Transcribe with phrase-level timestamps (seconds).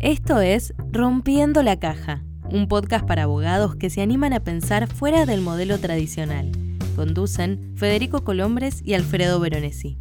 [0.00, 2.22] Esto es Rompiendo la Caja,
[2.52, 6.52] un podcast para abogados que se animan a pensar fuera del modelo tradicional.
[6.94, 9.98] Conducen Federico Colombres y Alfredo Veronesi.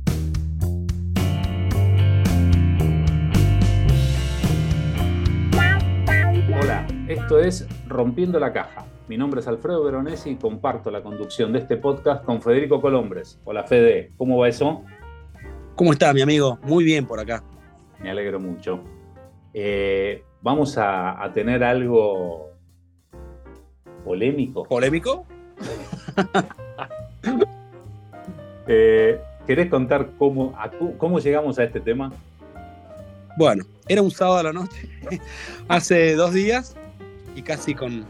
[6.62, 8.86] Hola, esto es Rompiendo la Caja.
[9.08, 13.40] Mi nombre es Alfredo Veronesi y comparto la conducción de este podcast con Federico Colombres.
[13.46, 14.84] Hola Fede, ¿cómo va eso?
[15.74, 16.60] ¿Cómo está mi amigo?
[16.62, 17.44] Muy bien por acá.
[18.00, 18.84] Me alegro mucho.
[19.60, 22.52] Eh, vamos a, tener algo
[24.06, 24.64] polémico.
[24.64, 25.26] ¿Polémico?
[28.70, 30.54] Eh, ¿Querés contar cómo,
[30.98, 32.12] cómo llegamos a este tema?
[33.38, 34.90] Bueno, era un sábado a la noche,
[35.70, 36.76] hace dos días,
[37.34, 38.06] y casi con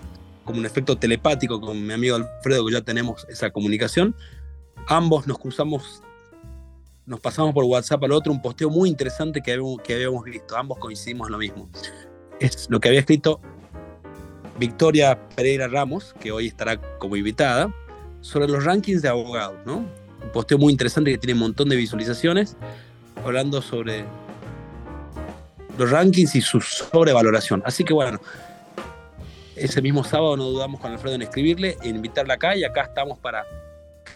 [0.45, 4.16] como un efecto telepático con mi amigo Alfredo, que ya tenemos esa comunicación,
[4.88, 6.02] ambos nos cruzamos
[7.07, 10.55] nos pasamos por WhatsApp al otro un posteo muy interesante que habíamos, visto.
[10.57, 11.70] Ambos coincidimos en lo mismo.
[12.39, 13.39] Es lo que había escrito
[14.59, 17.73] Victoria Pereira Ramos, que hoy estará como invitada,
[18.19, 19.77] sobre los rankings de abogados, ¿no?
[19.77, 22.58] Un posteo muy interesante que tiene un montón de visualizaciones,
[23.23, 24.03] hablando sobre
[25.77, 27.64] los rankings y su sobrevaloración.
[27.66, 28.19] Así que bueno,
[29.55, 33.17] ese mismo sábado no dudamos con Alfredo en escribirle, en invitarla acá y acá estamos
[33.17, 33.45] para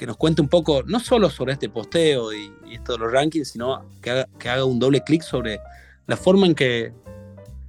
[0.01, 3.49] que nos cuente un poco, no solo sobre este posteo y, esto de los rankings,
[3.49, 5.59] sino que haga, un doble clic sobre
[6.07, 6.91] la forma en que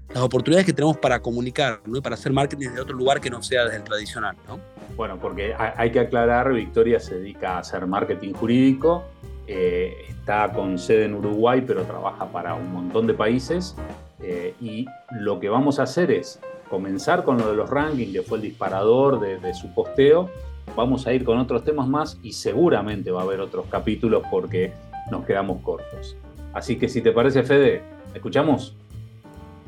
[0.08, 3.42] las oportunidades que tenemos para comunicar y para hacer marketing desde otro lugar que no
[3.42, 4.34] sea desde el tradicional.
[4.48, 4.58] ¿no?
[4.96, 9.04] Bueno, porque hay que aclarar, Victoria se dedica a hacer marketing jurídico,
[9.46, 13.76] eh, está con sede en Uruguay, pero trabaja para un montón de países.
[14.22, 16.40] Eh, y lo que vamos a hacer es
[16.72, 20.30] comenzar con lo de los rankings, que fue el disparador de, de su posteo,
[20.74, 24.72] vamos a ir con otros temas más y seguramente va a haber otros capítulos porque
[25.10, 26.16] nos quedamos cortos.
[26.54, 27.82] Así que si te parece, Fede,
[28.14, 28.74] ¿escuchamos?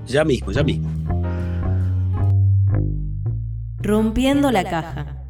[0.06, 0.88] Ya mismo, ya mismo.
[3.82, 5.24] Rompiendo la caja.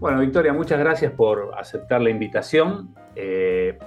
[0.00, 2.92] Bueno, Victoria, muchas gracias por aceptar la invitación.
[3.14, 3.78] Eh,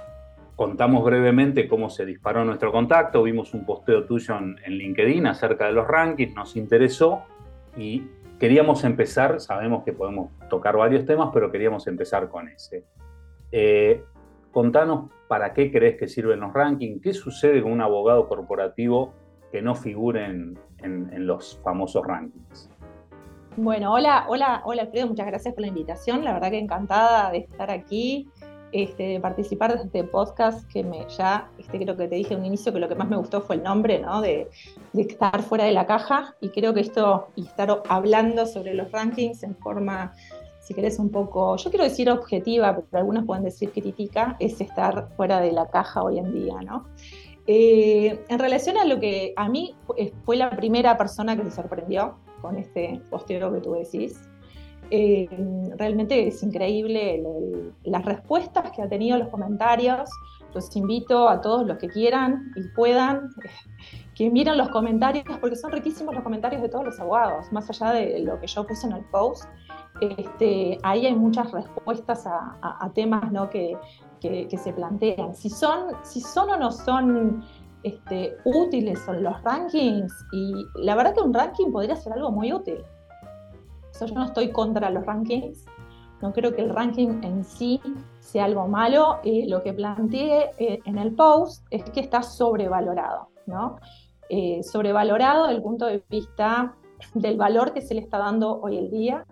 [0.58, 5.72] contamos brevemente cómo se disparó nuestro contacto, vimos un posteo tuyo en, LinkedIn acerca de
[5.72, 7.22] los rankings, nos interesó
[7.76, 8.02] y
[8.40, 12.82] queríamos empezar, sabemos que podemos tocar varios temas, pero queríamos empezar con ese.
[13.52, 14.02] Eh,
[14.50, 19.14] contanos para qué crees que sirven los rankings, qué sucede con un abogado corporativo
[19.52, 20.58] que no figure en,
[21.18, 22.68] los famosos rankings.
[23.56, 26.24] Bueno, hola, hola, hola Alfredo, muchas gracias por la invitación.
[26.24, 28.28] La verdad que encantada de estar aquí
[28.72, 32.40] este, de participar de este podcast que me ya, este, creo que te dije en
[32.40, 34.20] un inicio que lo que más me gustó fue el nombre, ¿no?
[34.20, 34.48] De,
[34.94, 39.42] estar fuera de la caja y creo que esto, y estar hablando sobre los rankings
[39.42, 40.12] en forma,
[40.60, 45.08] si querés, un poco, yo quiero decir objetiva, pero algunos pueden decir crítica, es estar
[45.16, 46.86] fuera de la caja hoy en día, ¿no?
[47.46, 49.74] Eh, en relación a lo que a mí
[50.24, 54.27] fue la primera persona que se sorprendió con este posteo que tú decís,
[54.90, 55.28] eh,
[55.76, 57.22] realmente es increíble
[57.84, 60.10] las respuestas que ha tenido los comentarios.
[60.54, 63.30] Los invito a todos los que quieran y puedan
[64.14, 67.92] que miren los comentarios, porque son riquísimos los comentarios de todos los abogados, más allá
[67.92, 69.44] de lo que yo puse en el post.
[70.00, 73.50] Este, ahí hay muchas respuestas a, temas ¿no?
[73.50, 73.76] que,
[74.20, 75.34] que, se plantean.
[75.34, 77.44] Si son, si son o no son
[77.82, 82.52] este, útiles son los rankings, y la verdad que un ranking podría ser algo muy
[82.52, 82.78] útil
[84.06, 85.66] yo no estoy contra los rankings,
[86.20, 87.80] no creo que el ranking en sí
[88.20, 89.18] sea algo malo.
[89.22, 93.78] Eh, lo que planteé eh, en el post es que está sobrevalorado, ¿no?
[94.28, 96.74] Eh, sobrevalorado desde el punto de vista
[97.14, 99.24] del valor que se le está dando hoy el día,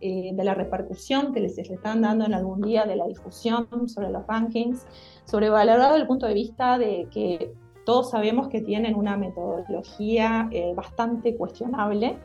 [0.00, 4.10] de la repercusión que se le están dando en algún día, de la difusión sobre
[4.10, 4.86] los rankings,
[5.24, 7.52] sobrevalorado desde el punto de vista de que
[7.84, 12.16] todos sabemos que tienen una metodología bastante cuestionable,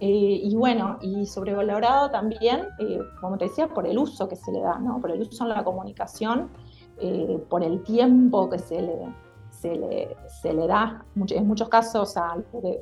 [0.00, 4.52] eh, y bueno, y sobrevalorado también, eh, como te decía, por el uso que se
[4.52, 5.00] le da, ¿no?
[5.00, 6.50] por el uso en la comunicación,
[6.98, 9.12] eh, por el tiempo que se le,
[9.50, 12.14] se le, se le da, en muchos casos,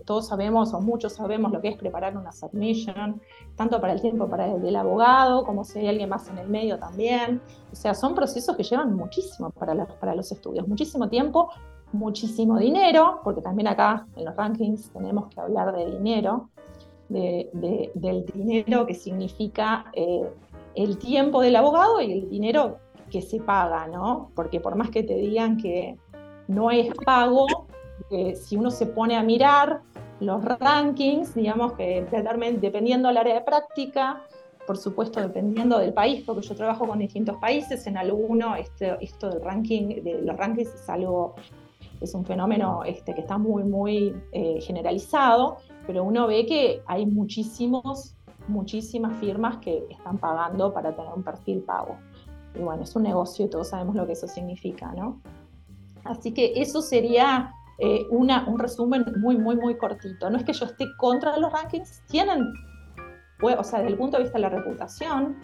[0.05, 3.23] todos sabemos o muchos sabemos lo que es preparar una submission,
[3.57, 6.49] tanto para el tiempo para el del abogado, como si hay alguien más en el
[6.49, 7.41] medio también.
[7.73, 11.49] O sea, son procesos que llevan muchísimo para, para los estudios, muchísimo tiempo,
[11.93, 16.51] muchísimo dinero, porque también acá en los rankings tenemos que hablar de dinero
[17.09, 20.29] del dinero que significa eh,
[20.75, 22.79] el tiempo del abogado y el dinero
[23.11, 24.31] que se paga, ¿no?
[24.35, 25.97] Porque por más que te digan que
[26.49, 27.47] no es pago,
[28.35, 29.81] si uno se pone a mirar
[30.21, 32.07] los rankings, digamos que
[32.61, 34.23] dependiendo del área de práctica,
[34.67, 39.31] por supuesto, dependiendo del país, porque yo trabajo con distintos países, en alguno este, esto
[39.31, 41.35] del ranking, de los rankings es algo,
[42.01, 47.07] es un fenómeno este, que está muy, muy eh, generalizado, pero uno ve que hay
[47.07, 48.15] muchísimos,
[48.49, 51.97] muchísimas firmas que están pagando para tener un perfil pago.
[52.55, 55.21] Y bueno, es un negocio todos sabemos lo que eso significa, ¿no?
[56.05, 60.31] Así que eso sería eh, una, un resumen muy, muy, muy cortito.
[60.31, 62.53] No es que yo esté contra los rankings, tienen
[63.43, 65.37] o sea, desde el punto de vista de la reputación,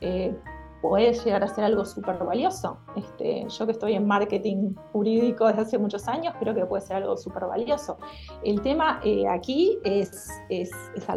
[0.00, 0.36] eh,
[0.82, 2.78] puede llegar a ser algo súper valioso.
[2.96, 6.96] Este, yo que estoy en marketing jurídico desde hace muchos años, creo que puede ser
[6.96, 7.96] algo súper valioso.
[8.44, 10.70] El tema eh, aquí es, es,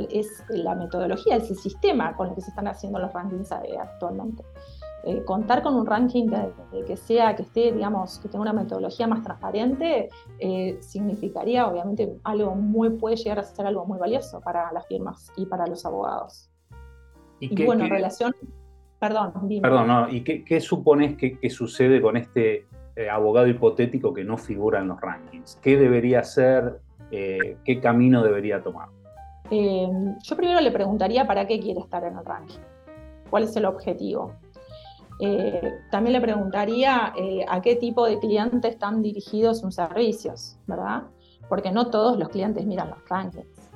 [0.09, 3.77] es, la metodología, es el sistema con el que se están haciendo los rankings eh,
[3.77, 4.43] actualmente.
[5.07, 6.27] Eh, contar con un ranking
[6.87, 10.09] que, sea, que esté, digamos, que tenga una metodología más transparente,
[10.39, 15.31] eh, significaría obviamente algo muy, puede llegar a ser algo muy valioso para las firmas
[15.37, 16.49] y para los abogados.
[17.39, 18.33] Y, bueno, en relación,
[19.07, 19.61] perdón, dime.
[19.61, 22.65] Perdón, no, ¿y qué, supones que, sucede con este
[22.95, 25.59] eh, abogado hipotético que no figura en los rankings?
[25.61, 26.79] ¿Qué debería hacer?
[27.09, 28.89] ¿Qué camino debería tomar?
[29.49, 32.59] yo primero le preguntaría para qué quiere estar en el ranking.
[33.29, 34.33] ¿Cuál es el objetivo?
[35.19, 41.03] Eh, también le preguntaría eh, a qué tipo de clientes están dirigidos sus servicios, ¿verdad?
[41.47, 43.71] Porque no todos los clientes miran los rankings.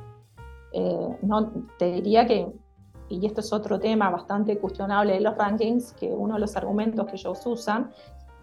[0.74, 2.48] Eh, no, te diría que,
[3.10, 7.08] y esto es otro tema bastante cuestionable de los rankings, que uno de los argumentos
[7.08, 7.92] que ellos usan,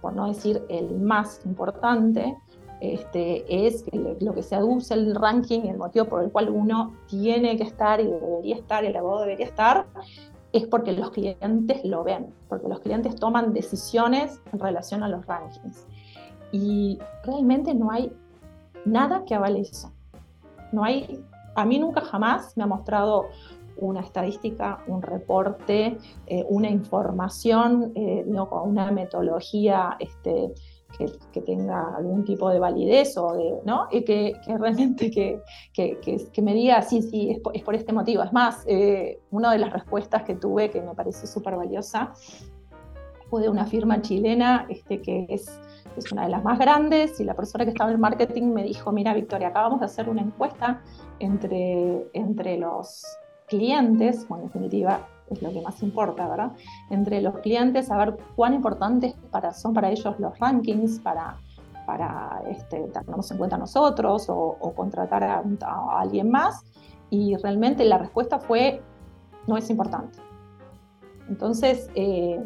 [0.01, 2.37] por no decir el más importante,
[2.81, 3.85] este, es
[4.21, 8.01] lo que se aduce el ranking, el motivo por el cual uno tiene que estar
[8.01, 9.87] y debería estar, el abogado debería estar,
[10.53, 15.25] es porque los clientes lo ven, porque los clientes toman decisiones en relación a los
[15.27, 15.87] rankings.
[16.53, 18.13] Y realmente no hay
[18.85, 19.93] nada que avale eso.
[20.73, 21.23] No hay,
[21.55, 23.27] a mí nunca jamás me ha mostrado
[23.79, 30.53] una estadística, un reporte, eh, una información, eh, no, una metodología este,
[31.33, 33.89] que, tenga algún tipo de validez o de, ¿no?
[33.91, 35.41] Y que, realmente que,
[35.75, 38.23] que, me diga, sí, sí, es por, este motivo.
[38.23, 42.13] Es más, eh, una de las respuestas que tuve que me pareció súper valiosa
[43.29, 45.61] fue de una firma chilena este, que es,
[45.97, 48.63] es una de las más grandes y la persona que estaba en el marketing me
[48.63, 50.83] dijo, mira Victoria, acabamos de hacer una encuesta
[51.19, 53.05] entre, entre los
[53.47, 56.53] clientes, bueno, en definitiva es lo que más importa, ¿verdad?
[56.91, 61.37] Entre los clientes, saber cuán importantes para, son para ellos los rankings, para,
[61.87, 65.43] para este, tenernos en cuenta nosotros o, contratar a,
[65.99, 66.65] alguien más.
[67.11, 68.83] Y realmente la respuesta fue,
[69.47, 70.19] no es importante.
[71.29, 72.41] Entonces, eh,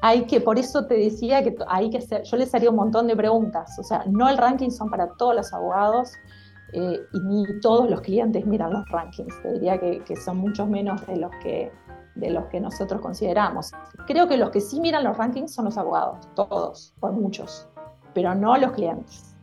[0.00, 3.16] hay que, por eso te decía que hay que yo les haría un montón de
[3.16, 3.78] preguntas.
[3.78, 6.12] O sea, no el ranking son para todos los abogados,
[6.76, 9.40] eh, y ni todos los clientes miran los rankings.
[9.42, 11.70] Te diría que, son muchos menos de los que
[12.16, 13.72] de los que nosotros consideramos.
[14.06, 17.68] Creo que los que sí miran los rankings son los abogados, todos, por muchos,
[18.12, 19.34] pero no los clientes.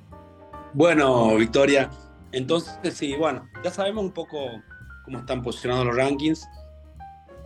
[0.74, 1.90] Bueno, Victoria,
[2.32, 4.38] entonces sí, bueno, ya sabemos un poco
[5.04, 6.48] cómo están posicionados los rankings,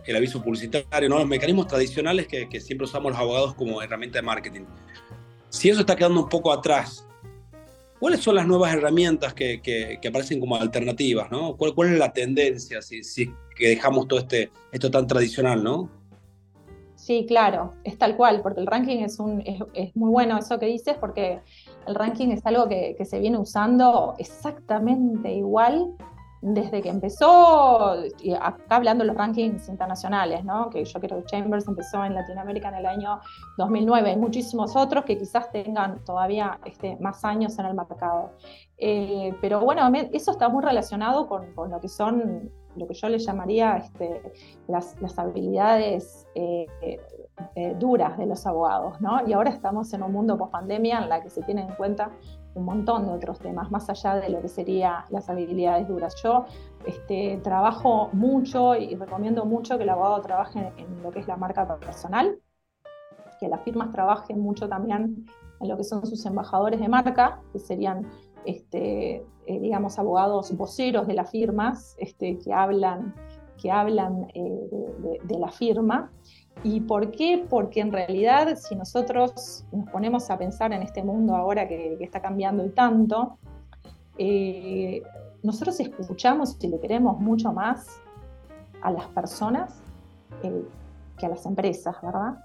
[0.04, 1.18] el aviso publicitario, ¿no?
[1.18, 4.64] los mecanismos tradicionales que siempre usamos los abogados como herramienta de marketing.
[5.48, 7.05] Si eso está quedando un poco atrás,
[7.98, 11.30] ¿Cuáles son las nuevas herramientas que, que, aparecen como alternativas?
[11.30, 11.56] ¿no?
[11.56, 15.90] ¿Cuál, ¿Cuál, es la tendencia si, si que dejamos todo este, esto tan tradicional, no?
[16.94, 20.58] Sí, claro, es tal cual, porque el ranking es, un, es, es muy bueno eso
[20.58, 21.40] que dices, porque
[21.86, 25.94] el ranking es algo que, que se viene usando exactamente igual
[26.42, 27.92] desde que empezó,
[28.40, 30.70] acá hablando de los rankings internacionales, ¿no?
[30.70, 33.20] que yo creo que Chambers empezó en Latinoamérica en el año
[33.58, 38.32] 2009, hay muchísimos otros que quizás tengan todavía este, más años en el mercado.
[38.78, 43.18] Eh, pero bueno, eso está muy relacionado con, lo que son, lo que yo le
[43.18, 44.20] llamaría este,
[44.68, 46.66] las, las, habilidades eh,
[47.54, 49.26] eh, duras de los abogados, ¿no?
[49.26, 52.10] Y ahora estamos en un mundo post pandemia en la que se tienen en cuenta
[52.56, 56.14] un montón de otros temas, más allá de lo que serían las habilidades duras.
[56.22, 56.46] Yo
[56.86, 61.36] este, trabajo mucho y recomiendo mucho que el abogado trabaje en lo que es la
[61.36, 62.38] marca personal,
[63.38, 65.26] que las firmas trabajen mucho también
[65.60, 68.06] en lo que son sus embajadores de marca, que serían,
[68.44, 73.14] este, eh, digamos, abogados voceros de las firmas, este, que hablan,
[73.60, 76.10] que hablan eh, de, la firma.
[76.62, 77.44] ¿Y por qué?
[77.48, 82.20] Porque en realidad si nosotros nos ponemos a pensar en este mundo ahora que, está
[82.20, 83.38] cambiando y tanto,
[84.18, 85.02] eh,
[85.42, 88.00] nosotros escuchamos y le queremos mucho más
[88.82, 89.80] a las personas
[90.42, 90.64] eh,
[91.18, 92.38] que a las empresas, ¿verdad?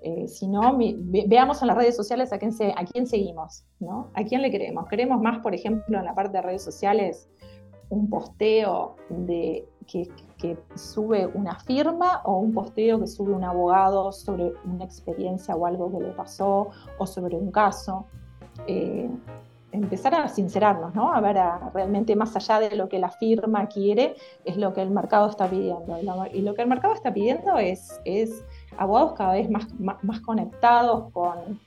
[0.00, 0.78] Eh, si no,
[1.26, 4.10] veamos en las redes sociales a quién, a quién seguimos, ¿no?
[4.14, 4.86] ¿A quién le queremos?
[4.88, 7.28] ¿Queremos más, por ejemplo, en la parte de redes sociales
[7.90, 14.52] un posteo de, que, sube una firma o un posteo que sube un abogado sobre
[14.64, 16.68] una experiencia o algo que le pasó
[16.98, 18.06] o sobre un caso.
[18.66, 19.10] Eh,
[19.72, 21.12] empezar a sincerarnos, ¿no?
[21.12, 21.36] A ver,
[21.74, 24.14] realmente más allá de lo que la firma quiere,
[24.44, 25.98] es lo que el mercado está pidiendo.
[26.32, 28.44] Y lo, que el mercado está pidiendo es, es
[28.76, 31.60] abogados cada vez más, más, conectados con,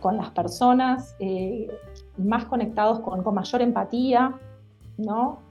[0.00, 1.68] con, las personas, eh,
[2.16, 4.34] más conectados con, con, mayor empatía,
[4.96, 5.43] ¿no?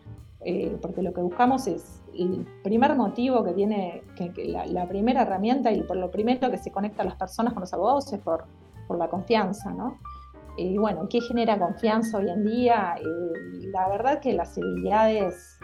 [0.46, 5.72] Eh, porque lo que buscamos es el primer motivo que tiene, que, la, primera herramienta
[5.72, 8.46] y por lo primero que se conecta a las personas con los abogados es por,
[8.88, 9.98] por la confianza, ¿no?
[10.58, 12.96] Y bueno, ¿qué genera confianza hoy en día?
[13.00, 15.58] Eh, la verdad que las habilidades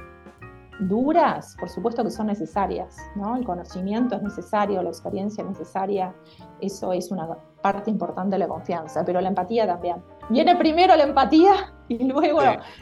[0.79, 3.36] duras, por supuesto que son necesarias, ¿no?
[3.36, 6.15] El conocimiento es necesario, la experiencia es necesaria,
[6.62, 7.27] eso es una
[7.62, 9.98] parte importante de la confianza, pero la empatía también.
[10.29, 12.41] Viene primero la empatía y luego,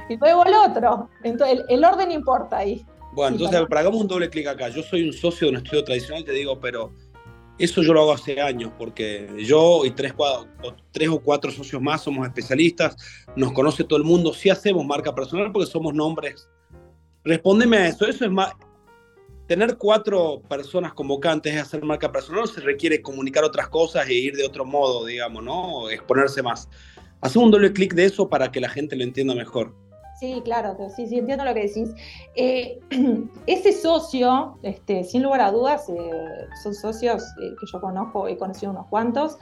[0.10, 1.10] y luego el otro.
[1.24, 2.86] Entonces, el, orden importa ahí.
[3.14, 3.82] Bueno, entonces, para...
[3.82, 4.70] hagamos un doble clic acá.
[4.70, 6.92] Yo soy un socio de un estudio tradicional, te digo, pero
[7.58, 10.14] eso yo lo hago hace años, porque yo y tres,
[10.92, 12.96] tres o cuatro socios más somos especialistas,
[13.36, 16.48] nos conoce todo el mundo, sí hacemos marca personal porque somos nombres.
[17.24, 18.54] Respóndeme a eso, eso es más...
[19.48, 24.36] Tener cuatro personas convocantes es hacer marca personal, se requiere comunicar otras cosas e ir
[24.36, 25.90] de otro modo, digamos, ¿no?
[25.90, 26.68] Exponerse más.
[27.22, 29.74] Hacemos un doble clic de eso para que la gente lo entienda mejor.
[30.20, 31.94] Sí, claro, sí, sí, entiendo lo que decís.
[32.36, 32.80] Eh,
[33.46, 38.36] ese socio, este, sin lugar a dudas, eh, son socios eh, que yo conozco, he
[38.36, 39.38] conocido unos cuantos,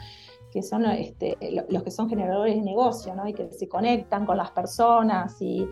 [0.51, 1.37] que son este,
[1.69, 3.27] los que son generadores de negocio, ¿no?
[3.27, 5.67] Y que se conectan con las personas y,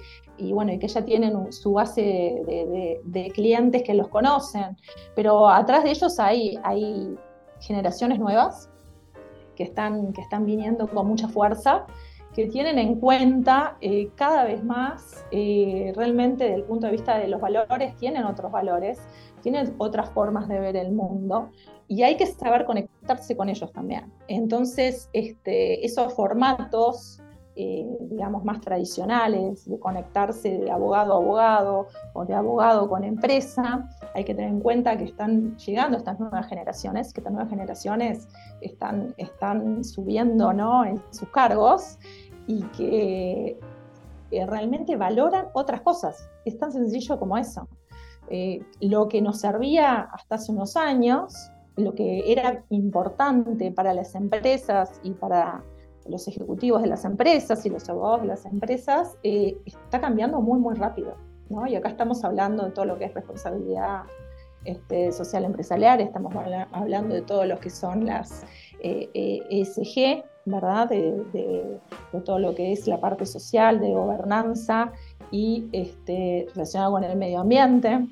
[0.52, 4.78] bueno, y que ya tienen su base de, clientes que los conocen.
[5.16, 7.16] Pero atrás de ellos hay, hay
[7.60, 8.70] generaciones nuevas
[9.56, 11.86] que están, que están viniendo con mucha fuerza
[12.34, 17.18] que tienen en cuenta eh, cada vez más, eh, realmente desde el punto de vista
[17.18, 19.00] de los valores, tienen otros valores,
[19.42, 21.52] tienen otras formas de ver el mundo
[21.88, 24.12] y hay que saber conectarse con ellos también.
[24.28, 27.22] Entonces, este, esos formatos,
[27.56, 33.90] eh, digamos, más tradicionales, de conectarse de abogado a abogado o de abogado con empresa,
[34.14, 38.28] hay que tener en cuenta que están llegando estas nuevas generaciones, que estas nuevas generaciones
[38.62, 40.86] están, están subiendo ¿no?
[40.86, 41.98] en sus cargos
[42.48, 43.60] y que
[44.48, 46.28] realmente valoran otras cosas.
[46.46, 47.68] Es tan sencillo como eso.
[48.30, 54.16] Eh, lo que nos servía hasta hace unos años, lo que era importante para las
[54.16, 55.64] empresas y para
[56.08, 60.60] los ejecutivos de las empresas y los abogados de las empresas, eh, está cambiando muy,
[60.60, 61.16] muy rápido.
[61.50, 61.68] ¿no?
[61.68, 64.04] Y acá estamos hablando de todo lo que es responsabilidad
[64.66, 66.34] este, social empresarial, estamos
[66.72, 68.46] hablando de todo lo que son las
[68.82, 70.90] ESG, eh, e ¿verdad?
[70.90, 71.80] De,
[72.24, 74.92] todo lo que es la parte social, de gobernanza
[75.32, 78.08] y este, relacionado con el medio ambiente.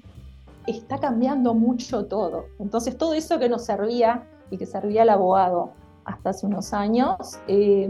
[0.67, 2.45] Está cambiando mucho todo.
[2.59, 5.71] Entonces, todo eso que nos servía y que servía al abogado
[6.11, 7.89] hasta hace unos años, eh,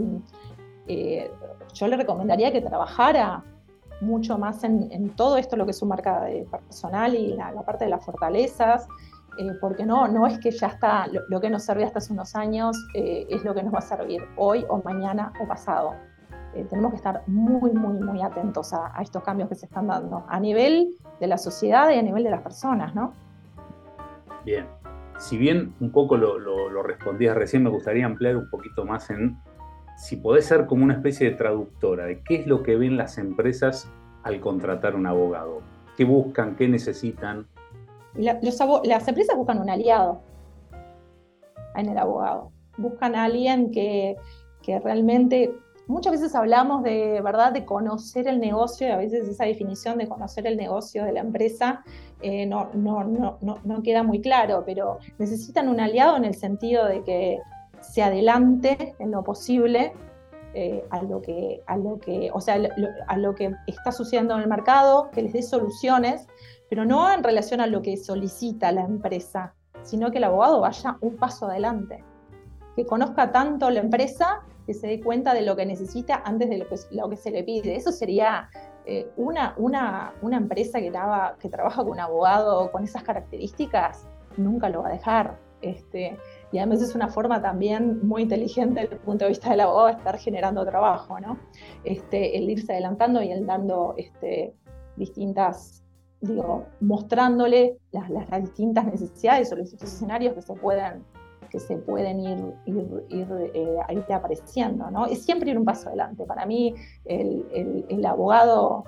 [0.88, 1.30] eh,
[1.74, 3.44] yo le recomendaría que trabajara
[4.00, 7.90] mucho más en, todo esto, lo que es su marca personal y la, parte de
[7.90, 8.88] las fortalezas,
[9.38, 12.34] eh, porque no, no es que ya está, lo, que nos servía hasta hace unos
[12.34, 15.94] años es lo que nos va a servir hoy o mañana o pasado.
[16.54, 20.24] Eh, tenemos que estar muy, muy, muy atentos a, estos cambios que se están dando
[20.28, 23.12] a nivel de la sociedad y a nivel de las personas, ¿no?
[24.44, 24.66] Bien,
[25.22, 29.38] si bien un poco lo, respondías recién, me gustaría ampliar un poquito más en
[29.96, 33.18] si podés ser como una especie de traductora de qué es lo que ven las
[33.18, 33.88] empresas
[34.24, 35.60] al contratar un abogado,
[35.96, 37.46] qué buscan, qué necesitan,
[38.14, 40.20] las empresas buscan un aliado
[41.76, 42.50] en el abogado.
[42.76, 44.16] Buscan a alguien que,
[44.82, 45.54] realmente,
[45.86, 50.08] muchas veces hablamos de, ¿verdad?, de conocer el negocio y a veces esa definición de
[50.08, 51.84] conocer el negocio de la empresa
[52.20, 56.86] eh, no, no, no, no, queda muy claro, pero necesitan un aliado en el sentido
[56.86, 57.40] de que
[57.80, 59.92] se adelante en lo posible
[60.54, 62.60] eh, a lo que, a lo que, o sea,
[63.08, 66.28] a lo que está sucediendo en el mercado, que les dé soluciones
[66.72, 70.96] pero no en relación a lo que solicita la empresa, sino que el abogado vaya
[71.02, 72.02] un paso adelante,
[72.76, 76.58] que conozca tanto la empresa que se dé cuenta de lo que necesita antes de
[76.58, 77.74] lo que, se le pide.
[77.74, 78.48] Eso sería
[78.86, 80.92] eh, una, una, una, empresa que,
[81.40, 85.38] que trabaja con un abogado con esas características, nunca lo va a dejar.
[85.60, 86.18] Este,
[86.50, 89.88] y además es una forma también muy inteligente desde el punto de vista del abogado
[89.88, 91.38] estar generando trabajo, ¿no?
[91.84, 94.54] Este, el irse adelantando y el dando este,
[94.96, 95.82] distintas
[96.22, 98.08] digo, mostrándole las,
[98.42, 101.04] distintas necesidades o los distintos escenarios que se pueden,
[101.52, 104.90] que se pueden ir, ir, eh, apareciendo.
[104.90, 105.04] ¿no?
[105.04, 106.24] Es siempre ir un paso adelante.
[106.24, 108.84] Para mí, el, abogado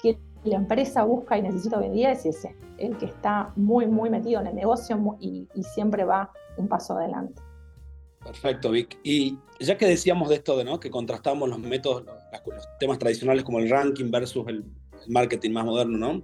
[0.00, 4.10] quiere la empresa busca y necesita hoy en es ese, el que está muy, muy
[4.10, 7.42] metido en el negocio y, siempre va un paso adelante.
[8.22, 8.98] Perfecto, Vic.
[9.02, 10.78] Y ya que decíamos de esto, de, ¿no?
[10.78, 14.64] que contrastamos los métodos, los, temas tradicionales como el ranking versus el,
[15.06, 16.22] marketing más moderno, ¿no?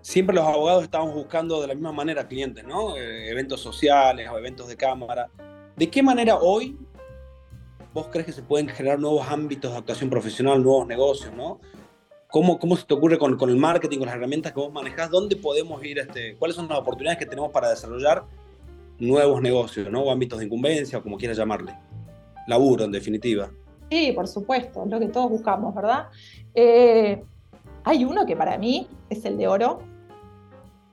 [0.00, 2.96] Siempre los abogados estamos buscando de la misma manera clientes, ¿no?
[2.96, 5.28] Eh, eventos sociales o eventos de cámara.
[5.76, 6.76] ¿De qué manera hoy
[7.92, 11.60] vos crees que se pueden generar nuevos ámbitos de actuación profesional, nuevos negocios, ¿no?
[12.28, 15.10] ¿Cómo, cómo se te ocurre con, con el marketing, con las herramientas que vos manejás?
[15.10, 15.98] ¿Dónde podemos ir?
[15.98, 18.24] Este, ¿Cuáles son las oportunidades que tenemos para desarrollar
[18.98, 20.02] nuevos negocios, ¿no?
[20.02, 21.74] o ámbitos de incumbencia, o como quieras llamarle?
[22.46, 23.50] Laburo, en definitiva.
[23.90, 26.08] Sí, por supuesto, lo que todos buscamos, ¿verdad?
[26.54, 27.22] Eh,
[27.88, 29.80] hay uno que para mí es el de oro,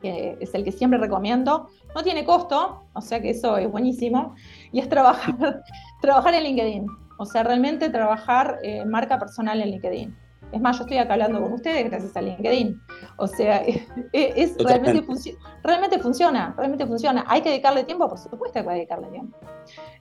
[0.02, 1.68] que es el que siempre recomiendo.
[1.94, 4.34] No tiene costo, o sea que eso es buenísimo,
[4.72, 5.62] y es trabajar,
[6.02, 6.88] trabajar en LinkedIn.
[7.18, 10.18] O sea, realmente trabajar eh, marca personal en LinkedIn.
[10.56, 12.82] Es más, yo estoy acá hablando con ustedes gracias a LinkedIn.
[13.18, 13.58] O sea,
[14.14, 15.06] es, realmente,
[15.62, 17.26] realmente funciona, realmente funciona.
[17.28, 18.08] ¿Hay que dedicarle tiempo?
[18.08, 19.38] Por supuesto que hay que dedicarle tiempo.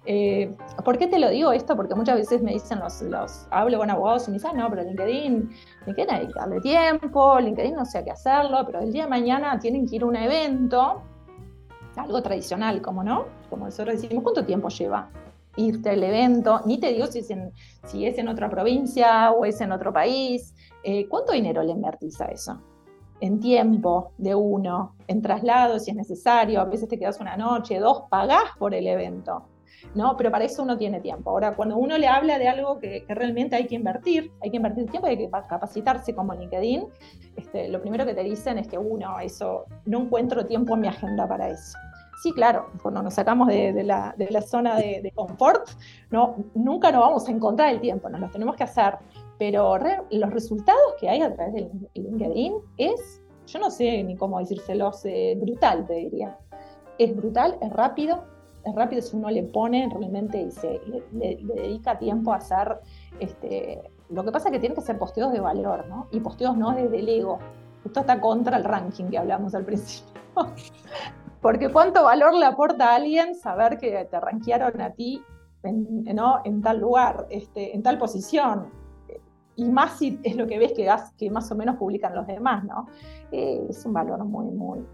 [0.06, 1.75] Eh, ¿Por qué te lo digo esto?
[1.75, 4.70] Porque muchas veces me dicen los, los hablo con abogados y me dicen, ah, no,
[4.70, 5.50] pero LinkedIn,
[5.87, 9.58] LinkedIn hay que dedicarle tiempo, LinkedIn no sé qué hacerlo, pero el día de mañana
[9.58, 11.02] tienen que ir a un evento,
[11.96, 15.11] algo tradicional, como no, como nosotros decimos, ¿cuánto tiempo lleva?
[15.56, 19.92] Irte al evento, ni te digo si es en, otra provincia o es en otro
[19.92, 20.54] país.
[20.82, 22.61] Eh, ¿Cuánto dinero le invertís a eso?
[23.20, 27.78] En tiempo de uno, en traslado si es necesario, a veces te quedas una noche,
[27.78, 29.44] dos, pagás por el evento.
[29.94, 30.16] ¿no?
[30.16, 31.30] Pero para eso uno tiene tiempo.
[31.30, 34.90] Ahora, cuando uno le habla de algo que, realmente hay que invertir, hay que invertir
[34.90, 36.87] tiempo, hay que capacitarse como LinkedIn,
[37.37, 40.88] este, lo primero que te dicen es que uno, eso, no encuentro tiempo en mi
[40.88, 41.76] agenda para eso.
[42.23, 45.68] Sí, claro, cuando nos sacamos de, la, zona de, confort,
[46.11, 48.97] no, nunca nos vamos a encontrar el tiempo, nos lo tenemos que hacer.
[49.38, 49.76] Pero
[50.11, 55.04] los resultados que hay a través de LinkedIn es, yo no sé ni cómo decírselos,
[55.04, 56.38] eh, brutal, te diría.
[56.99, 58.25] Es brutal, es rápido,
[58.64, 62.79] es rápido si uno le pone realmente y se, le, dedica tiempo a hacer.
[63.18, 66.07] Este, lo que pasa es que tiene que ser posteos de valor, ¿no?
[66.12, 67.38] Y posteos no desde el ego.
[67.85, 70.20] Esto está contra el ranking que hablamos al principio.
[71.44, 75.22] Porque cuánto valor le aporta a alguien saber que te ranquearon a ti
[75.62, 76.40] en, ¿no?
[76.42, 78.70] en tal lugar, este, en tal posición.
[79.54, 82.64] Y más si es lo que ves que, que más o menos publican los demás,
[82.64, 82.87] ¿no?
[83.30, 84.87] Eh, es un valor muy, muy,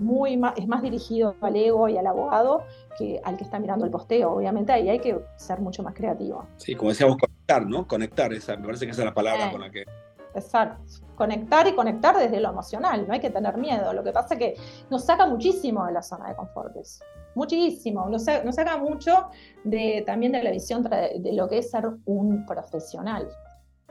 [0.00, 2.62] muy más, es más dirigido al ego y al abogado
[2.98, 6.46] que al que está mirando el posteo, obviamente ahí hay que ser mucho más creativo.
[6.56, 7.86] Sí, como decíamos, conectar, ¿no?
[7.86, 9.84] Conectar, esa, me parece que esa es la palabra con la que
[10.34, 10.82] Exacto.
[11.16, 13.92] Conectar y conectar desde lo emocional, no hay que tener miedo.
[13.92, 14.54] Lo que pasa es que
[14.90, 16.74] nos saca muchísimo de la zona de confort.
[17.34, 18.08] Muchísimo.
[18.08, 19.28] Nos, saca mucho
[19.62, 23.28] de, también de la visión de lo que es ser un profesional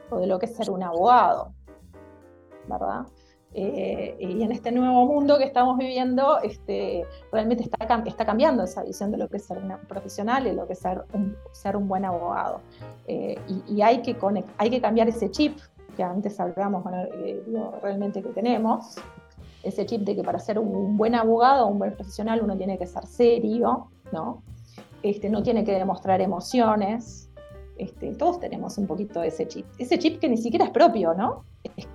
[0.09, 1.53] o de lo que es ser un abogado.
[2.67, 3.05] ¿Verdad?
[3.55, 8.83] Eh, y en este nuevo mundo que estamos viviendo, este, realmente está, está, cambiando esa
[8.83, 11.77] visión de lo que es ser un profesional y lo que es ser un, ser
[11.77, 12.61] un buen abogado.
[13.07, 14.17] Eh, y, y hay, que
[14.57, 15.59] hay que cambiar ese chip
[15.95, 16.83] que antes hablamos
[17.25, 17.43] eh,
[17.81, 18.95] realmente que tenemos,
[19.63, 22.85] ese chip de que para ser un buen abogado, un buen profesional, uno tiene que
[22.85, 24.43] ser serio, ¿no?
[25.01, 27.29] Este, no tiene que demostrar emociones.
[27.77, 29.65] Este, todos tenemos un poquito de ese chip.
[29.77, 31.43] Ese chip que ni siquiera es propio, ¿no?
[31.77, 31.87] Es,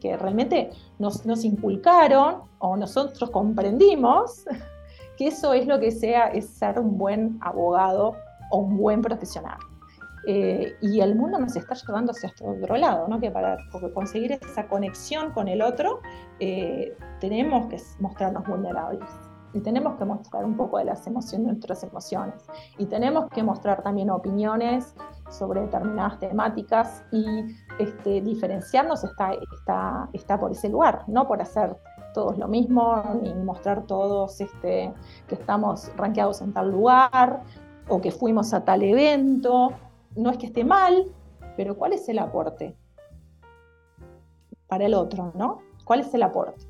[0.00, 4.44] que realmente nos, nos, inculcaron o nosotros comprendimos
[5.16, 8.16] que eso es lo que sea es ser un buen abogado
[8.50, 9.58] o un buen profesional.
[10.28, 13.20] Eh, y el mundo nos está llevando hacia otro lado, ¿no?
[13.20, 13.56] que para
[13.94, 16.00] conseguir esa conexión con el otro
[16.40, 19.08] eh, tenemos que mostrarnos vulnerables
[19.52, 22.44] y tenemos que mostrar un poco de las emociones, nuestras emociones
[22.76, 24.96] y tenemos que mostrar también opiniones
[25.30, 27.24] sobre determinadas temáticas y
[27.78, 31.76] este, diferenciarnos está, está, está por ese lugar, no por hacer
[32.14, 34.92] todos lo mismo, ni mostrar todos este,
[35.28, 37.42] que estamos rankeados en tal lugar
[37.88, 39.72] o que fuimos a tal evento
[40.16, 41.06] no es que esté mal,
[41.56, 42.76] pero ¿cuál es el aporte
[44.66, 45.62] para el otro, no?
[45.84, 46.64] ¿Cuál es el aporte?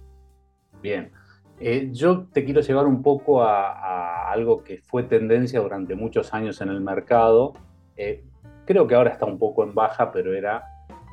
[0.82, 1.10] Bien.
[1.58, 6.60] Eh, yo te quiero llevar un poco a, algo que fue tendencia durante muchos años
[6.60, 7.54] en el mercado.
[7.96, 8.24] Eh,
[8.66, 10.64] creo que ahora está un poco en baja, pero era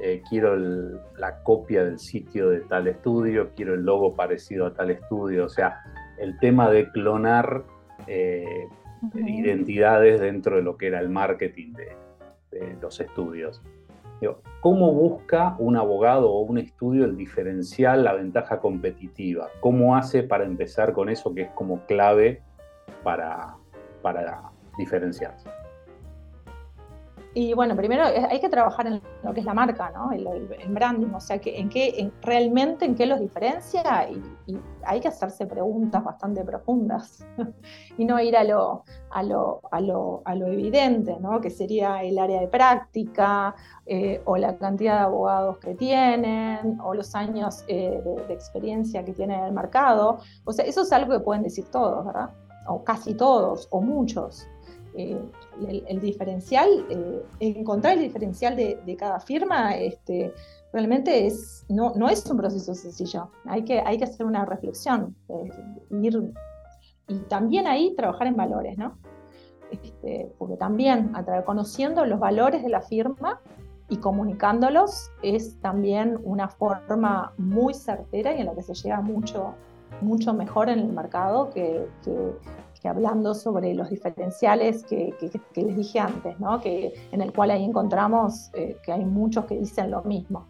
[0.02, 4.92] eh, quiero la copia del sitio de tal estudio, quiero el logo parecido a tal
[4.92, 5.46] estudio.
[5.46, 5.80] O sea,
[6.18, 7.64] el tema de clonar
[9.16, 12.03] identidades dentro de lo que era el marketing de,
[12.82, 13.62] los estudios.
[14.62, 19.50] ¿Cómo busca un abogado o un estudio el diferencial, la ventaja competitiva?
[19.60, 22.42] ¿Cómo hace para empezar con eso que es como clave
[23.04, 23.58] para,
[24.02, 24.42] para
[24.78, 25.50] diferenciarse?
[27.36, 30.12] Y bueno, primero hay que trabajar en lo que es la marca, ¿no?
[30.12, 34.22] El, branding, o sea, que en qué, realmente en qué los diferencia y,
[34.86, 37.26] hay que hacerse preguntas bastante profundas
[37.98, 41.42] y no ir a lo, a lo, a lo, a lo evidente, ¿no?
[41.42, 46.94] Que sería el área de práctica eh, o la cantidad de abogados que tienen o
[46.94, 50.20] los años eh, de, experiencia que tienen en el mercado.
[50.44, 52.30] O sea, eso es algo que pueden decir todos, ¿verdad?
[52.68, 54.48] O casi todos, o muchos.
[54.96, 55.20] Eh,
[55.88, 60.34] el, diferencial, eh, encontrar el diferencial de, cada firma, este,
[60.72, 63.30] realmente es, no, no, es un proceso sencillo.
[63.46, 65.50] Hay que, hay que hacer una reflexión, eh,
[67.08, 68.98] y también ahí trabajar en valores, ¿no?
[69.72, 71.12] Este, porque también
[71.46, 73.42] conociendo los valores de la firma
[73.90, 79.56] y comunicándolos es también una forma muy certera y en la que se llega mucho,
[80.02, 81.88] mucho mejor en el mercado que,
[82.88, 85.14] hablando sobre los diferenciales que,
[85.56, 86.60] les dije antes, ¿no?
[86.62, 90.46] que, en el cual ahí encontramos eh, que hay muchos que dicen lo mismo.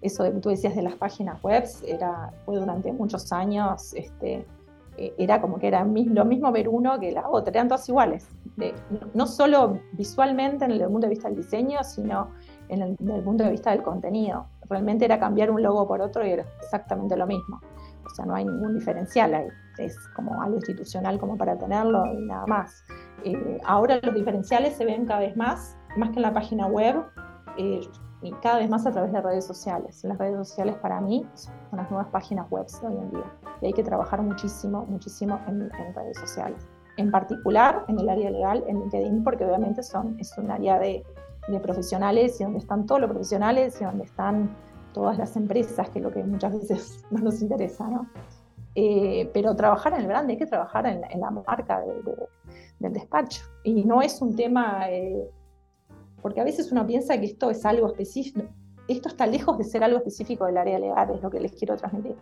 [0.00, 4.44] Eso que tú decías de las páginas web era, fue durante muchos años, este,
[4.96, 8.28] eh, era como que era lo mismo ver uno que la otra, eran todos iguales,
[9.14, 12.28] no, solo visualmente en el punto de vista del diseño, sino
[12.68, 14.46] en el, el punto de vista del contenido.
[14.68, 17.60] Realmente era cambiar un logo por otro y era exactamente lo mismo.
[18.04, 22.26] O sea, no hay ningún diferencial ahí es como algo institucional como para tenerlo y
[22.26, 22.84] nada más.
[23.24, 27.04] Eh, ahora los diferenciales se ven cada vez más, más que en la página web,
[27.56, 27.80] eh,
[28.22, 30.04] y cada vez más a través de redes sociales.
[30.04, 33.32] Las redes sociales para mí son las nuevas páginas web de hoy en día.
[33.60, 36.68] Y hay que trabajar muchísimo, muchísimo en, redes sociales.
[36.98, 41.04] En particular en el área legal, en LinkedIn, porque obviamente son, es un área de,
[41.48, 44.54] de profesionales y donde están todos los profesionales y donde están
[44.92, 48.08] todas las empresas, que es lo que muchas veces no nos interesa, ¿no?
[48.74, 51.82] Eh, pero trabajar en el brand, hay que trabajar en, la marca
[52.78, 53.42] del despacho.
[53.64, 55.28] Y no es un tema, eh,
[56.22, 58.48] porque a veces uno piensa que esto es algo específico,
[58.88, 61.76] esto está lejos de ser algo específico del área legal, es lo que les quiero
[61.76, 62.16] transmitir.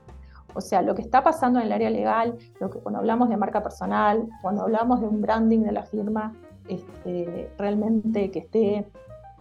[0.54, 3.37] O sea, lo que está pasando en el área legal, lo que cuando hablamos de
[3.37, 6.35] marca personal, cuando hablamos de un branding de la firma,
[6.68, 8.87] este, realmente que esté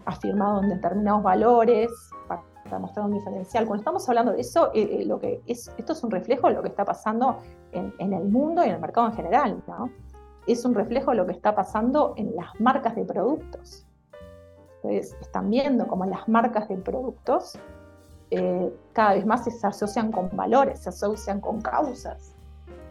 [0.05, 1.89] afirmado en determinados valores,
[2.27, 2.43] para
[2.77, 3.65] mostrar un diferencial.
[3.65, 6.53] Cuando estamos hablando de eso, eh, eh, lo que es, esto es un reflejo de
[6.53, 7.39] lo que está pasando
[7.71, 9.63] en, el mundo y en el mercado en general.
[9.67, 9.89] ¿no?
[10.45, 13.87] Es un reflejo de lo que está pasando en las marcas de productos.
[14.75, 17.57] Ustedes están viendo cómo las marcas de productos
[18.31, 22.35] eh, cada vez más se asocian con valores, se asocian con causas.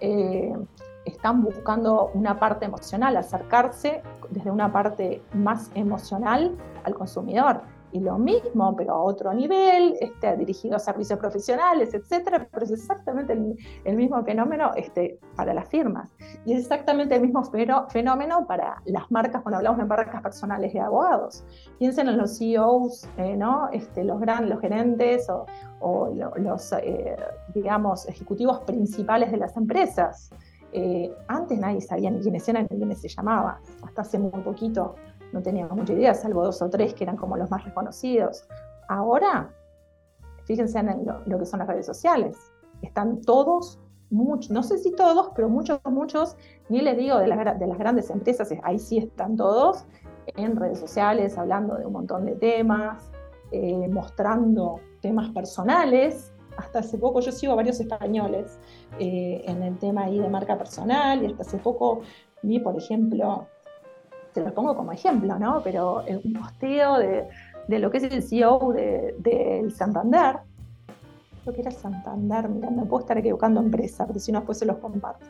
[0.00, 7.62] están buscando una parte emocional, acercarse desde una parte más emocional al consumidor
[7.92, 12.70] y lo mismo, pero a otro nivel, este, dirigido a servicios profesionales, etcétera, pero es
[12.70, 13.32] exactamente
[13.84, 16.14] el, mismo fenómeno este, para las firmas.
[16.44, 17.42] Y es exactamente el mismo
[17.88, 21.44] fenómeno para las marcas, cuando hablamos de marcas personales de abogados.
[21.78, 23.68] Piensen en los CEOs, eh, ¿no?
[23.72, 25.26] este, los grandes, los gerentes
[25.80, 27.16] o, los, eh,
[27.54, 30.30] digamos, ejecutivos principales de las empresas.
[30.72, 34.96] Eh, antes nadie sabía ni quiénes eran ni quiénes se llamaban, hasta hace muy poquito
[35.32, 38.46] no teníamos mucha idea, salvo dos o tres que eran como los más reconocidos.
[38.88, 39.52] Ahora,
[40.44, 42.36] fíjense en lo, que son las redes sociales.
[42.82, 43.78] Están todos,
[44.10, 46.36] no sé si todos, pero muchos, muchos,
[46.68, 49.84] ni les digo de las, de las grandes empresas, ahí sí están todos
[50.36, 53.10] en redes sociales, hablando de un montón de temas,
[53.50, 56.32] eh, mostrando temas personales.
[56.56, 58.58] Hasta hace poco yo sigo a varios españoles
[58.98, 62.00] eh, en el tema ahí de marca personal y hasta hace poco
[62.42, 63.46] vi, por ejemplo,
[64.38, 65.60] te lo pongo como ejemplo, ¿no?
[65.64, 67.28] Pero un posteo de,
[67.66, 70.36] de lo que es el CEO del de, Santander,
[71.42, 74.66] creo que era Santander, mira, me puedo estar equivocando empresa, pero si no después se
[74.66, 75.26] los comparto.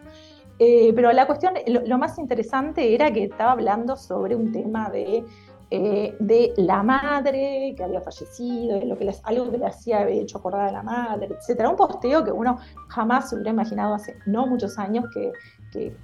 [0.58, 5.24] Eh, pero la cuestión, lo, más interesante era que estaba hablando sobre un tema de,
[5.70, 10.14] eh, de la madre que había fallecido, lo que les, algo que le hacía haber
[10.14, 11.66] hecho acordar a la madre, etc.
[11.70, 15.32] Un posteo que uno jamás se hubiera imaginado hace no muchos años que,
[15.72, 15.96] que,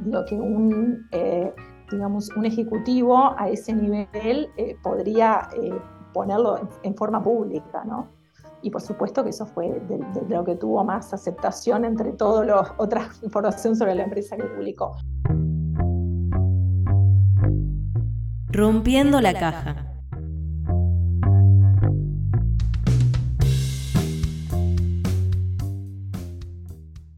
[0.00, 1.52] digo, que un eh,
[1.90, 5.72] digamos, un ejecutivo a ese nivel eh, podría eh,
[6.12, 8.08] ponerlo en, forma pública, ¿no?
[8.62, 12.72] Y por supuesto que eso fue de, lo que tuvo más aceptación entre todas las
[12.76, 14.96] otras información sobre la empresa que publicó.
[18.48, 19.86] Rompiendo la caja.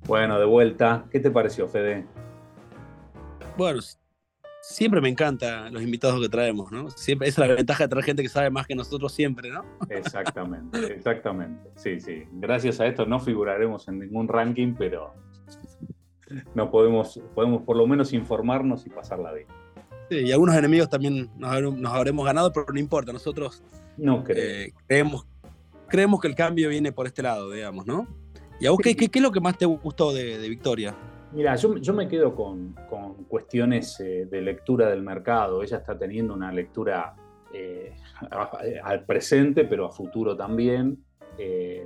[0.07, 1.07] Bueno, de vuelta.
[1.11, 2.07] ¿Qué te pareció, Fede?
[3.57, 3.81] Bueno,
[4.63, 6.89] siempre me encanta los invitados que traemos, ¿no?
[6.91, 9.65] Siempre, esa es la ventaja de traer gente que sabe más que nosotros siempre, ¿no?
[9.91, 11.71] Exactamente, exactamente.
[11.77, 12.25] Sí, sí.
[12.33, 15.15] Gracias a esto no figuraremos en ningún ranking, pero
[16.55, 19.49] no podemos, podemos por lo menos informarnos y pasarla bien.
[20.09, 23.63] Sí, y algunos enemigos también nos, habremos ganado, pero no importa, nosotros
[23.97, 25.27] no eh, creemos,
[25.89, 28.07] creemos que el cambio viene por este lado, digamos, ¿no?
[28.61, 30.95] ¿Y a vos qué, qué, es lo que más te gustó de, Victoria?
[31.33, 35.63] Mira, yo, me quedo con, con cuestiones eh, de lectura del mercado.
[35.63, 37.15] Ella está teniendo una lectura
[37.53, 37.95] eh,
[38.85, 40.99] al presente, pero a futuro también.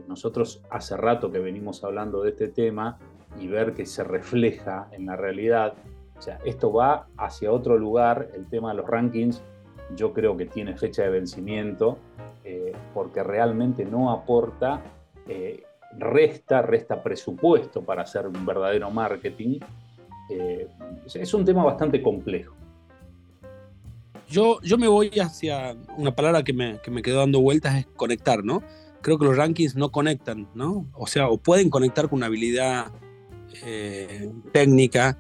[0.09, 2.99] nosotros hace rato que venimos hablando de este tema
[3.41, 5.75] y ver que se refleja en la realidad.
[6.19, 9.43] O sea, esto va hacia otro lugar, el tema de los rankings
[9.95, 11.99] yo creo que tiene fecha de vencimiento
[12.45, 14.83] eh, porque realmente no aporta,
[15.29, 15.65] eh,
[15.99, 19.61] resta, resta presupuesto para hacer un verdadero marketing.
[20.31, 20.69] Eh,
[21.15, 22.55] es un tema bastante complejo.
[24.29, 27.87] Yo, yo me voy hacia una palabra que me, que me quedó dando vueltas, es
[27.87, 28.63] conectar, ¿no?
[29.01, 30.87] Creo que los rankings no conectan, ¿no?
[30.95, 32.87] O sea, o pueden conectar con una habilidad
[33.65, 35.17] eh, técnica,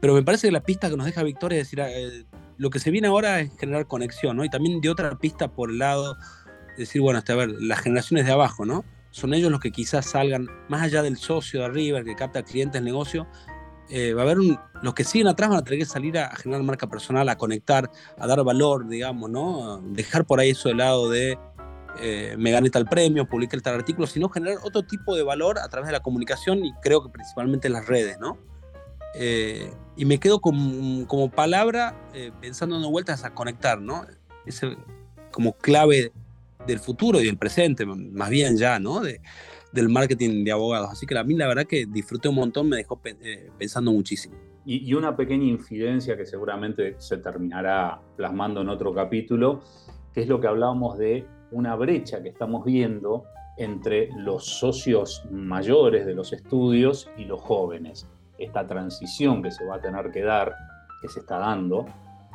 [0.00, 2.24] pero me parece que la pista que nos deja Victoria es decir, eh,
[2.56, 4.44] lo que se viene ahora es generar conexión, ¿no?
[4.44, 6.16] Y también de otra pista por el lado,
[6.78, 8.84] decir, bueno, hasta a ver, las generaciones de abajo, ¿no?
[9.16, 12.42] Son ellos los que quizás salgan, más allá del socio de arriba, el que capta
[12.42, 13.26] clientes negocio,
[13.88, 14.36] eh, va a haber
[14.82, 17.90] los que siguen atrás van a tener que salir a, generar marca personal, a conectar,
[18.18, 19.80] a dar valor, digamos, ¿no?
[19.82, 21.38] Dejar por ahí eso de lado de
[21.98, 25.68] eh, me gané tal premio, publiqué tal artículo, sino generar otro tipo de valor a
[25.70, 28.36] través de la comunicación y creo que principalmente en las redes, ¿no?
[29.14, 34.04] Eh, y me quedo como palabra eh, pensando en vueltas a conectar, ¿no?
[34.44, 34.76] Ese
[35.32, 36.12] como clave
[36.66, 39.00] del futuro y del presente, más bien ya, ¿no?
[39.00, 39.20] De,
[39.72, 40.90] del marketing de abogados.
[40.90, 43.00] Así que a mí la verdad que disfruté un montón, me dejó
[43.58, 44.34] pensando muchísimo.
[44.64, 49.60] Y, una pequeña incidencia que seguramente se terminará plasmando en otro capítulo,
[50.12, 53.24] que es lo que hablábamos de una brecha que estamos viendo
[53.58, 58.08] entre los socios mayores de los estudios y los jóvenes.
[58.38, 60.52] Esta transición que se va a tener que dar,
[61.00, 61.86] que se está dando,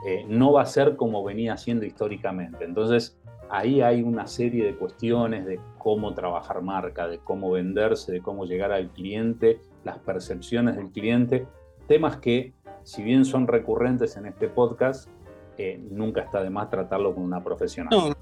[0.07, 2.63] eh, no va a ser como venía siendo históricamente.
[2.63, 3.19] Entonces,
[3.51, 8.45] ahí hay una serie de cuestiones de cómo trabajar marca, de cómo venderse, de cómo
[8.45, 11.45] llegar al cliente, las percepciones del cliente,
[11.87, 15.09] temas que, si bien son recurrentes en este podcast,
[15.57, 18.15] eh, nunca está de más tratarlo con una profesional.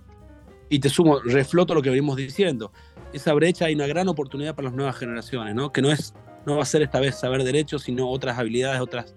[0.67, 2.71] Y te sumo, refloto lo que venimos diciendo.
[3.13, 5.71] Esa brecha hay una gran oportunidad para las nuevas generaciones, ¿no?
[5.71, 6.13] Que no es,
[6.45, 9.15] no va a ser esta vez saber derechos, sino otras habilidades, otras.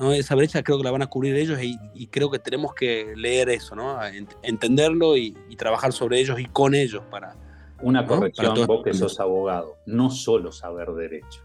[0.00, 0.12] ¿No?
[0.12, 3.50] Esa brecha creo que la van a cubrir ellos y, creo que tenemos que leer
[3.50, 3.98] eso, ¿no?
[4.42, 7.36] Entenderlo y, trabajar sobre ellos y con ellos para.
[7.82, 11.42] Una corrección, vos que sos abogado, no solo saber derecho,